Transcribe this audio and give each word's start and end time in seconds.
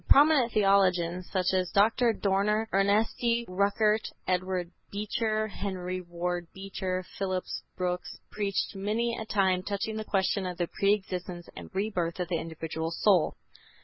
Prominent 0.09 0.51
theologians, 0.51 1.29
such 1.31 1.53
as 1.53 1.69
Dr. 1.69 2.11
Dorner, 2.11 2.67
Ernesti, 2.73 3.45
Rückert, 3.45 4.11
Edward 4.27 4.71
Beecher, 4.91 5.45
Henry 5.49 6.01
Ward 6.01 6.47
Beecher, 6.55 7.05
Phillips 7.19 7.61
Brooks, 7.77 8.17
preached 8.31 8.73
many 8.75 9.15
a 9.15 9.25
time 9.25 9.61
touching 9.61 9.97
the 9.97 10.03
question 10.03 10.47
of 10.47 10.57
the 10.57 10.65
pre 10.65 10.95
existence 10.95 11.47
and 11.55 11.69
rebirth 11.75 12.19
of 12.19 12.29
the 12.29 12.39
individual 12.39 12.89
soul. 12.89 13.35